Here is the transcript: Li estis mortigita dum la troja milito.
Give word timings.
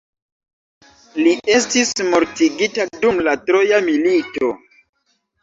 Li 1.25 1.33
estis 1.55 1.91
mortigita 2.07 2.87
dum 3.05 3.21
la 3.29 3.37
troja 3.51 3.83
milito. 3.93 4.53